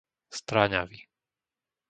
[0.37, 0.99] Stráňavy